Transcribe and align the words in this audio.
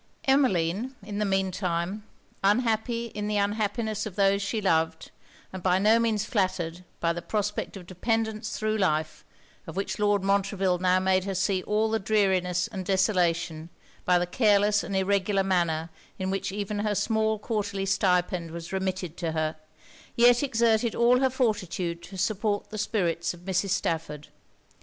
Emmeline, 0.25 0.95
in 1.03 1.19
the 1.19 1.25
mean 1.25 1.51
time, 1.51 2.03
unhappy 2.43 3.11
in 3.13 3.27
the 3.27 3.37
unhappiness 3.37 4.07
of 4.07 4.15
those 4.15 4.41
she 4.41 4.59
loved, 4.59 5.11
and 5.53 5.61
by 5.61 5.77
no 5.77 5.99
means 5.99 6.25
flattered 6.25 6.83
by 6.99 7.13
the 7.13 7.21
prospect 7.21 7.77
of 7.77 7.85
dependance 7.85 8.57
thro' 8.57 8.73
life, 8.73 9.23
of 9.67 9.75
which 9.75 9.99
Lord 9.99 10.23
Montreville 10.23 10.79
now 10.79 10.97
made 10.97 11.25
her 11.25 11.35
see 11.35 11.61
all 11.61 11.91
the 11.91 11.99
dreariness 11.99 12.67
and 12.67 12.83
desolation, 12.83 13.69
by 14.03 14.17
the 14.17 14.25
careless 14.25 14.83
and 14.83 14.95
irregular 14.95 15.43
manner 15.43 15.91
in 16.17 16.31
which 16.31 16.51
even 16.51 16.79
her 16.79 16.95
small 16.95 17.37
quarterly 17.37 17.85
stipend 17.85 18.49
was 18.49 18.73
remitted 18.73 19.17
to 19.17 19.33
her, 19.33 19.55
yet 20.15 20.41
exerted 20.41 20.95
all 20.95 21.19
her 21.19 21.29
fortitude 21.29 22.01
to 22.01 22.17
support 22.17 22.71
the 22.71 22.79
spirits 22.79 23.35
of 23.35 23.41
Mrs. 23.41 23.69
Stafford. 23.69 24.29